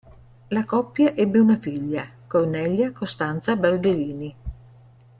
La 0.47 0.65
coppia 0.65 1.13
ebbe 1.13 1.37
una 1.37 1.59
figlia, 1.59 2.09
Cornelia 2.25 2.91
Costanza 2.91 3.55
Barberini. 3.55 4.35